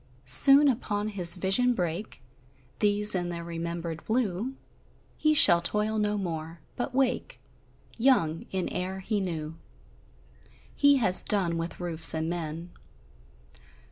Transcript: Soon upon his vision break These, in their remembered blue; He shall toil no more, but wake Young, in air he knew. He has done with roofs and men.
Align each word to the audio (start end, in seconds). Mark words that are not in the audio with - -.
Soon 0.25 0.67
upon 0.67 1.09
his 1.09 1.35
vision 1.35 1.75
break 1.75 2.23
These, 2.79 3.13
in 3.13 3.29
their 3.29 3.43
remembered 3.43 4.03
blue; 4.03 4.55
He 5.15 5.35
shall 5.35 5.61
toil 5.61 5.99
no 5.99 6.17
more, 6.17 6.59
but 6.75 6.95
wake 6.95 7.39
Young, 7.99 8.47
in 8.49 8.67
air 8.69 9.01
he 9.01 9.19
knew. 9.19 9.57
He 10.75 10.95
has 10.97 11.21
done 11.23 11.55
with 11.55 11.79
roofs 11.79 12.15
and 12.15 12.27
men. 12.31 12.71